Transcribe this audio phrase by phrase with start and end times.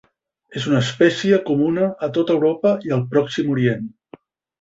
[0.59, 3.85] És una espècie comuna a tota Europa i al Pròxim Orient.